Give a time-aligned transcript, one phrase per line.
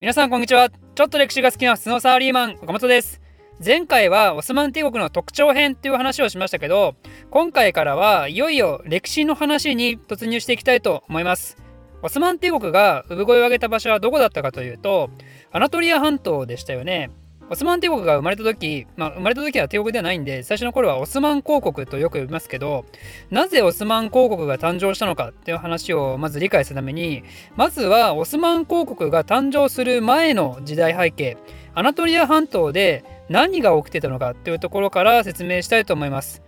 [0.00, 0.70] 皆さんこんにちは。
[0.70, 3.20] ちょっと歴史が好きなスノーサーリーマン岡本です。
[3.58, 6.94] 前回はオスマン帝国の特徴編という話をしましたけど
[7.30, 11.56] 今回からはいよいよ歴史の話に突入していきたいと思います。
[12.00, 15.10] オスマン帝国が産声を上げた場所はどこだったかというと
[15.50, 17.10] アナトリア半島でしたよね。
[17.50, 22.84] オスマン帝国が生まれた時、まあ、生まれた時は帝国ではないんで最初の頃はオスマン公国とよく呼びますけど
[23.30, 27.22] なぜオスマン公国が誕生したのかっていう話をまず理解するために
[27.56, 31.38] まずはオスマン公国が誕生する前の時代背景
[31.74, 36.42] アナトリア半島で何が起きてたのかっていうところから説明したいと思います。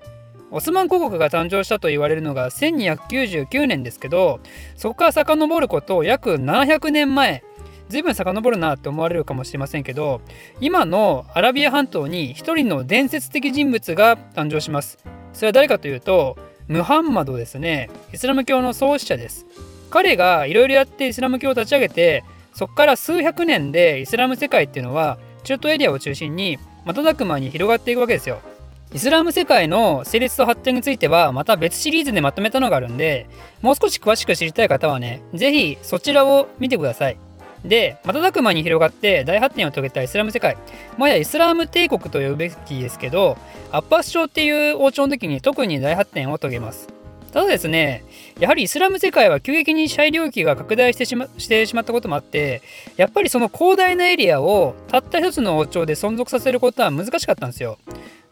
[0.53, 4.41] オスマン公国が誕生したと言われるのが1299年ですけど
[4.75, 7.45] そこから遡ること約700年前
[7.91, 10.23] 随分遡るなって思われるかもしれませんけど
[10.61, 14.99] 今のアラビア半島に一人の伝説的人物が誕生します。
[15.33, 17.91] それは誰かというとムハンマドですね。
[18.13, 19.45] イスラム教の創始者です。
[19.91, 28.41] 彼がいろいろやってイスラム教を立ち上げてそこから数百年でイスラム世界っていうのは中東エリアを中心に瞬く間に広がっていくわけですよ。
[28.93, 33.29] イスラム世界の成立と発展についてはまた別シリーズでまとめたのがあるんで
[33.63, 37.30] もう少し詳しく知りたい方はね是非そちらを見てください。
[37.65, 40.57] で瞬く間に広がって大発展を遂げたイスラム世界。
[40.97, 43.37] もはやイスラム帝国と呼ぶべきですけど
[43.71, 46.89] アッパス朝っていう王朝の時に特に大発展を遂げます。
[47.33, 48.03] ただですね
[48.41, 52.61] やはりイスラム世界は急激に支配領域が拡大してしましてしまったこともあって
[52.97, 57.79] やっぱりその広大なエリアをたった一つの王朝で存続させることは難しかったんですよ。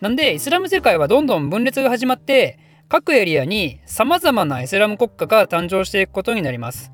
[0.01, 6.91] なんでイスラム世界はどんどん分裂が始まって各エリアに様々なイスラム国家が誕生していくことになります。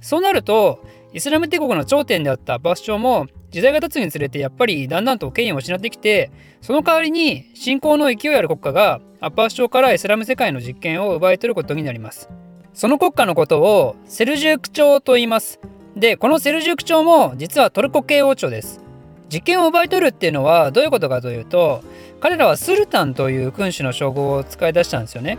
[0.00, 0.84] そうなると
[1.16, 12.28] イスラム帝国の頂点であったアッバス朝も時代が経つにつれてやっぱりだんだんと権威を失ってきてその代わりに信仰の勢いある国家がアッバス朝からイスラム世界の実権を奪い取ることになります。
[12.74, 15.58] その国家のことをセルジューク朝と言います。
[15.96, 18.82] でこのセルジューク朝も実はトルコ系王朝です。
[19.30, 21.82] 実権を奪い取るっていうのはどういうことかというと
[22.20, 25.38] 彼らはスルタンという君主の称号を使い出したんですよね。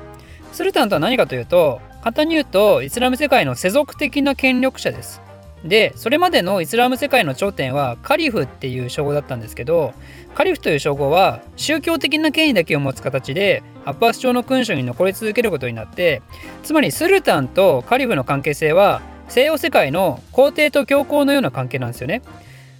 [0.53, 5.21] スルタンとは何かというと簡単に言うとイスラム世界の世俗的な権力者です。
[5.63, 9.93] でそれまでのイスラム世界の頂点はカリフっていう称号だったんですけど
[10.35, 16.21] カリフという称号は宗教的な権威だけを持つ形でアッバス朝の君主に残り続けることになって
[16.63, 22.21] つまりスルタンとカリフの関係性は西洋世界の皇帝と教皇のような関係なんですよね。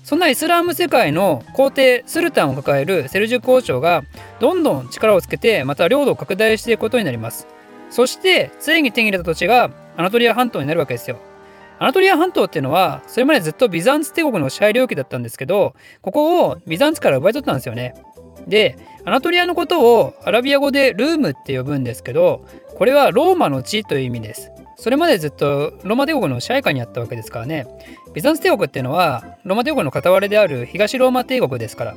[0.03, 4.03] そんなイスラム世界の皇帝スルタンを抱えるセルジュク王朝が
[4.39, 7.45] どんどん力をつけてまた領土を拡大していくことになります。
[7.89, 11.19] そしてついに手に入れた土地がアナトリア半島になるわけですよ。
[11.79, 17.93] アナトリア半島っていうのはそれまでずっとビザンツ帝国の支配領域だったんですけどここをビザンツから奪い取ったんですよね。
[18.47, 22.45] でアナトリアのことをアラビア語でルームって呼ぶんですけど
[22.75, 24.51] これはローマの地という意味です。
[24.79, 27.65] それまでずっとローマ帝国の支配下にあったわけですからね
[28.13, 31.95] ビザンツ帝国っていうのはローマ帝国の片割れである東ローマ帝国ですから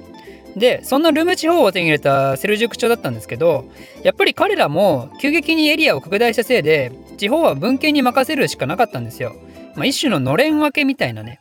[0.56, 3.66] でそんなルーム地方を手に入れたセルジュク朝だったんですけど
[4.02, 9.36] やっぱり彼らも急激にエリアを拡大したせいで地方は文献に任せるしかなかったんですよ。
[9.76, 11.40] まあ、一種ののれん分けみたいなね。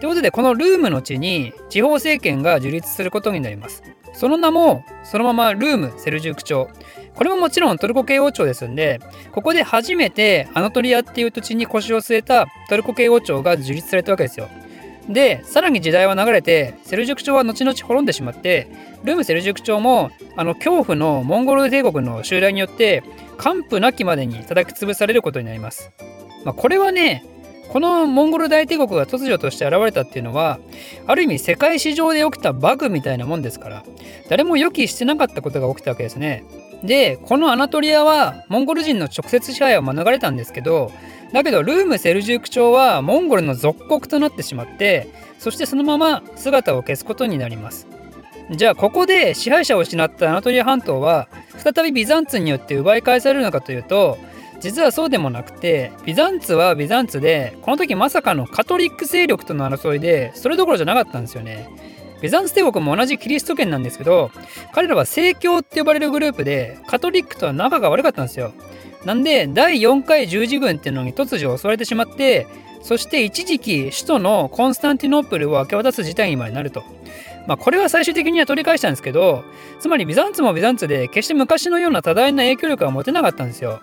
[0.00, 3.82] ということでこのルームの地に地方政権が樹立することになります。
[4.12, 6.68] その名もそのままルームセルジューク朝。
[7.14, 9.00] これももちろんトルコ系王朝ですんで
[9.32, 14.48] ここで初めてアナトリアっていう土地に腰を据えたトルコ系王朝が樹立されたわけですよ。
[15.08, 18.68] でさらに時代は流れてセルジュク朝は後々滅んでしまって
[19.04, 23.02] ルームセルジュク朝もあの恐怖のモンゴル帝国の襲来によって
[23.38, 25.90] 完膚なきまでに叩き潰されることになります。
[26.44, 27.24] まあ、これはね
[27.68, 30.58] このモンゴル大帝国が突如として現れたっていうのは
[31.06, 33.84] ある意味世界史上で起きたバグみたいなもんですから
[34.28, 36.44] 誰も予期してなかったことが起きたわけですね。
[36.82, 40.92] でこのアナトリアはモンゴル人の直接支配を免れたんですけど
[41.32, 45.08] だけどルームセルジューク朝はモンゴルの属国となってしまって
[45.38, 47.86] そしてそのまま姿を消すことになります。
[48.50, 54.16] じゃあここで支配者を失ったアナトリア半島は再びビザンツによって奪い返されるのかというと
[54.60, 61.68] 実はそうでもなくてビザンツはビザンツでこの時まさかのカトリック勢力との争いでそれどころじゃなかったんですよね。
[62.20, 64.32] ビザンツ帝国も同じキリスト圏なんですけど
[64.72, 68.52] 彼らは正教って呼ばれるグループでカトリックとは仲が悪かったんですよ。
[69.04, 72.48] なんで第4回十字軍っていうのに突如襲われてしまって
[72.82, 76.82] そして一時期首都のコンスタンティノープルを明け渡す事態にまでなると。
[77.46, 79.42] まあ、これは最終的には取り返したんですけど
[79.80, 83.80] つまりビザンツもビザンツで決して昔のような多大な影響力は持てなかったんですよ。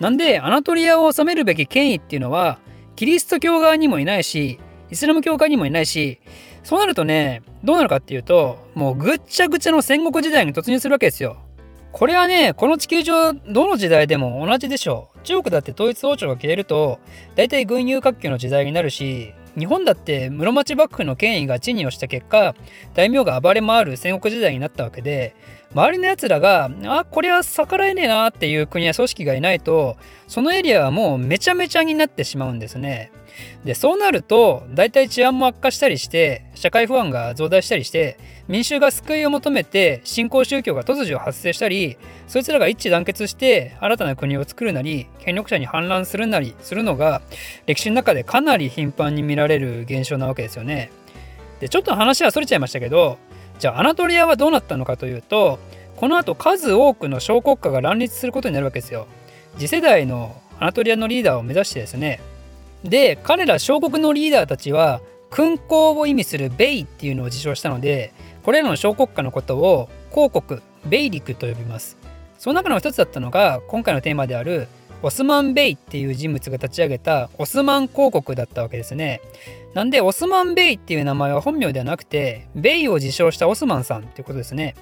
[0.00, 2.58] なんでアナトリアを治めるべき権威っていうのは
[2.96, 4.58] キリスト教側にもいないし
[4.90, 6.20] イスラム教側にもいないし
[6.62, 11.38] そうなるとねどうなるかっていうともうぐっちゃぐちゃの戦国時代に突入するわけですよ。
[11.90, 15.18] これはねこの地球上どの時代でも同じでしょう。
[15.24, 17.00] 中国だって統一王朝が消えると
[17.34, 22.54] 大体軍友割拠の時代になるし日本だって室町幕府の権威が地に落ちた結果
[22.94, 25.34] 大名が暴れ回る戦国時代になったわけで
[25.72, 33.12] 周りのやつらがあこれは逆らえねえなっていう国や組織がいないとそのエリアはもうめちゃめちゃになってしまうんですね。
[33.64, 38.18] でそうなると大体治安も悪化したりして社会不安が増大したりして
[38.48, 47.22] 民衆が救いを求めて新興宗教が突如発生したりそいつらが一致団結して新たな国を作るなり権力者に反乱するなりするのが
[47.66, 50.90] 歴史の中でかなり頻繁に見られる現象なわけですよね。
[51.60, 53.18] でちょっと話はそれちゃいましたけど
[53.58, 55.58] じゃあアナトリアはどうなったのかというと
[55.96, 59.06] この後数多くの小国家が乱立することになるわけですよ。
[59.56, 62.20] 次世代のアナトリアのリーダーを目指してですね。
[62.84, 65.00] で彼ら小国のリーダーたちは
[65.30, 68.12] 勲功を意味するベイっていうのを自称したので
[68.44, 71.96] これらの小国家のことを公国ベイリクと呼びます。
[72.38, 74.68] その中の一つだったのが今回のテーマである
[75.02, 79.20] オスマン・ベイっていう人物が立ち上げたオスマン公国だったわけですね。
[79.78, 84.74] なんでオスマン・ベイっていう名前は本名ではなくてベイを自称したオスマンさんっていうことですね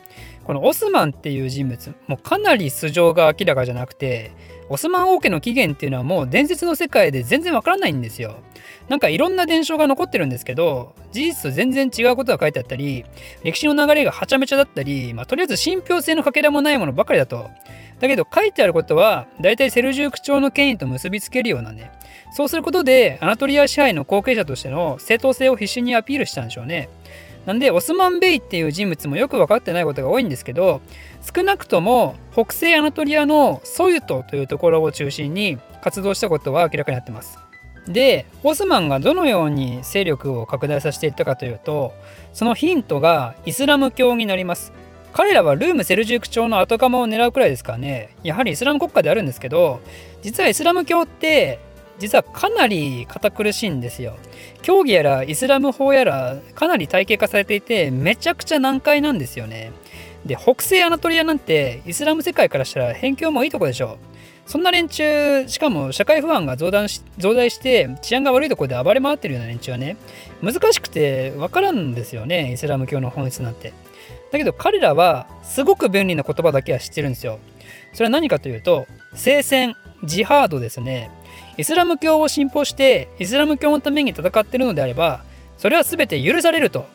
[0.44, 4.32] このオスマンっていう人物もうかなり素性が明らかじゃなくて
[4.70, 8.36] オスマン王家の起源っていうのはもう伝説の世界で全然わからないんですよ。
[8.88, 13.04] なんかいろんな伝承が残ってるんですけど事実と全然違うことが書いてあったり
[13.42, 17.50] 歴史の流れがはちゃめちゃだったり、まあ、とりあえず信憑性のかけらもないものばかりだと。
[18.00, 21.90] だけど書いてあることは大体セルジューク朝の権威と結びつけるようなね
[22.32, 26.88] そうすることでアナトリア支配の後継者としての正当性を必死にアピールしたんでしょうね。
[27.46, 30.80] なんでオスマン・ベイっていう人物もよく分かってないことが多いんですけど
[31.34, 37.38] 少なくとも北西アナトリアのソユトというところを中心に活動したことは明らかになってます。
[37.86, 41.94] でオスマンがどのように勢力を拡大させていったかというと
[42.32, 44.72] そのヒントがイスラム教になります。
[45.16, 49.80] 彼らはルーム・セルジューク朝の後釜を狙うくらいですからねやはりイスラム国家であるんですけど
[50.20, 51.58] 実はイスラム教って
[51.98, 54.18] 実はかなり堅苦しいんですよ。
[54.60, 59.72] 教義やらイスラム法やらかなり体系化されていてめちゃくちゃ難解なんですよね。
[60.26, 64.15] で北西アナトリアなんてイスラム世界からしたら辺境もいいとこでしょう。
[64.46, 69.96] そんな連中しかも社会不安が増大し増大して治安が悪いところで暴れ回ってるような連中はね
[70.42, 73.72] 難しくて分からんですよねイスラム教の本質なんて。
[74.32, 77.38] だけど彼らはすごく便利な言葉だけは知ってるんですよ。
[77.92, 81.10] それは何かというと聖戦ジハードですね。
[81.56, 85.24] イスラム教を信奉してイスラム教のために戦っているのであれば
[85.56, 86.86] それは全て許されると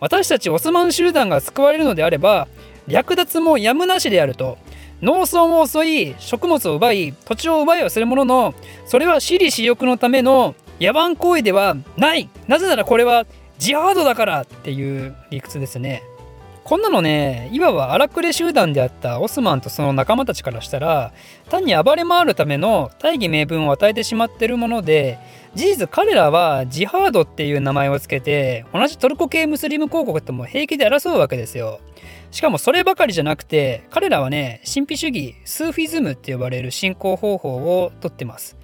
[0.00, 2.46] 私たちオスマン集団が救われるのであれば
[2.86, 4.58] 略奪もやむなしであると
[5.04, 8.54] 農村を襲い食物を奪い土地を奪いはするものの
[8.86, 13.26] それは私利私欲のための野蛮行為ではないなぜならこれは
[13.58, 16.02] ジハードだからっていう理屈ですね
[16.64, 21.12] こんなのねいわば荒くれ集団であったオスマンとその仲間たちからしたら
[21.50, 25.18] 単に暴れ回るための大義名分を与えてしまってるもので
[25.54, 31.80] 事実彼らはジハードっていう名前を付けて同じトルコ系ムスリム公国とも平気で争うわけですよ。
[32.34, 38.56] しかもそればかりじゃなくて彼らはね神秘主義スーフィズムって呼ばれる信仰方法をとってます。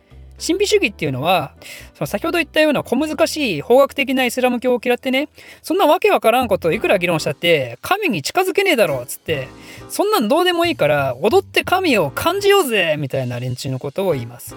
[0.44, 1.52] 神秘主義っていうのは、
[1.92, 5.28] その先ほど言ったような小難しい法学的なイスラム教を嫌ってね、
[5.60, 9.48] そんなわけわからんことをいくら議論したって、神に近づけねえだろっつって、
[9.90, 14.56] そんなんどうでもいいから踊って神を感じようぜみたいな連中のことを言います。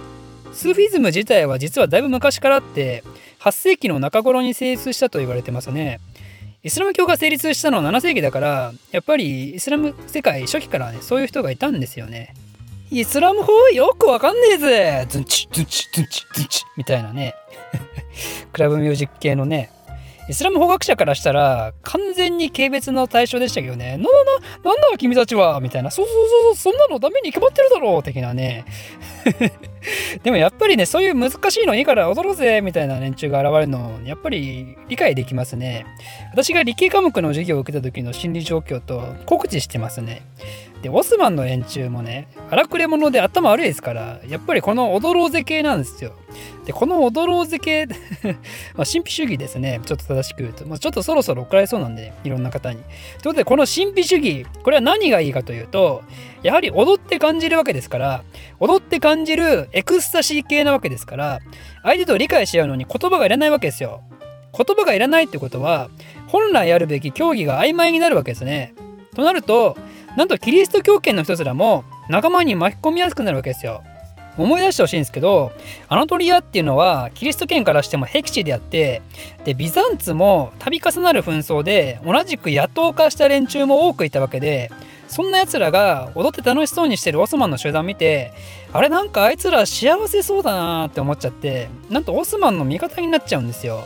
[0.54, 3.04] スーフィズム自体は実はだいぶ昔からあって、
[3.42, 6.00] 8世紀の中頃に成立したと言われてますね。
[6.64, 12.34] イスラム教が成立したのは7世紀だから、やっぱりイスラム世界初期からね、そういう人がいたんですよね。
[12.90, 17.34] イスラム法よくわかんねえぜズンチズンチズンチズンチみたいなね
[18.54, 19.72] クラブミュージック系のね
[20.30, 28.64] イスラム法学者からしたら完全に軽蔑の対象でしたけどね、な、な、な、なんだ君たちはみたいな、そうそうそうそんなのダメに決まってるだろう的なね。
[30.24, 35.86] でもやっぱりね、そういう難しいのいいから踊ろうぜみたいな連中が現れるの、やっぱり理解できますね。
[36.32, 40.22] 私が理系科目の授業を受けた時の心理状況と告知してますね。
[40.82, 46.14] で、オスマンの連中もね、荒くれ者で頭悪いですから、やっぱりこの踊ろうぜ系なんですよ。
[46.66, 47.86] で、この踊ろうぜ系
[48.76, 49.80] まあ、神秘主義ですね。
[49.86, 50.66] ちょっと正しく言うと。
[50.66, 52.80] まあ、ちょっとそろそろ怒られそうなんで、いろんな方に。
[52.80, 56.04] ということで、この神秘主義、これは何がいいかというと、
[56.44, 58.24] やはり踊って感じるわけですから、
[58.60, 61.40] 踊って感じるエクスタシー系なわけですから、
[61.82, 64.02] 相手と理解し合うのに言葉がいらないわけですよ。
[64.56, 65.90] 言葉がいらないってことは、
[66.28, 68.76] 本来あるべき競技が曖昧になるわけですね。
[69.16, 69.78] となると、
[70.18, 73.84] なんとキリスト教圏の人すらも仲間に巻き込みやすくなるわけですよ。
[74.38, 75.52] 思い出してほしいんですけど
[75.90, 79.02] アナトリアっていうのはキリスト圏からしても僻地であって
[79.46, 84.72] でビザンツも度重なる紛争で同じく野党化した連中も多くいたわけで
[85.14, 88.34] そんな奴らが踊って楽しそうにしてるオスマンの集団見て
[88.72, 93.84] あれなんかあいつら幸せそうだなって思っちゃってなんとオスマンの味方になっちゃうんですよ。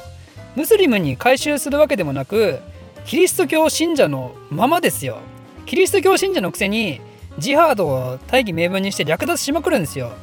[0.58, 2.60] ムスリムに改宗するわけでもなく
[3.06, 5.20] キリスト教信者のままですよ
[5.68, 7.00] キリスト教信者のくせに
[7.38, 10.14] ジハードを大義名分にして略奪しまくるんですよ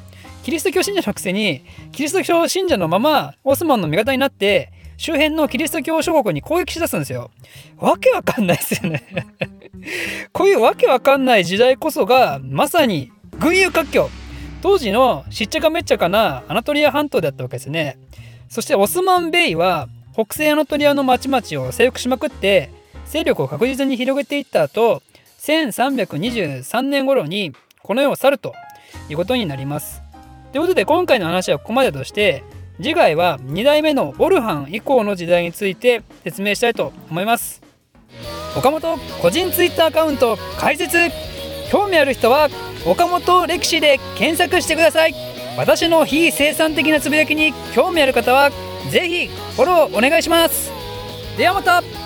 [0.42, 7.30] キリスト教信者のくせにキリスト教信者のままオスマンの味方になって周辺のキリスト教諸国に攻撃しだすんですよ。
[7.78, 9.02] わけわかんないですよね。
[10.32, 14.10] こういうわけわかんない時代こそがまさに群雄割拠。
[14.62, 17.98] 当時のしっちゃかめっちゃかなアナトリア半島だったわけですね。
[18.48, 22.70] そしてオスマン・ベイは北西アナトリアの町々を征服しまくって
[23.04, 25.02] 勢力を確実に広げていった後
[25.40, 28.54] 1323年頃にこの世を去ると
[29.10, 30.00] いうことになります。
[30.52, 32.44] ということで今回の話はここまでとして
[32.76, 37.62] 次回は2代目のオルハン以降の時代について説明したいと思います。
[38.56, 40.98] 岡本個人 Twitter アカウント開設。
[41.70, 42.48] 興味ある人は
[42.86, 45.14] 岡本歴史で検索してください。
[45.56, 48.50] 私の非生産的なつぶやきに興味ある方は
[48.90, 50.72] 是非フォローお願いします。
[51.36, 52.03] ではまた。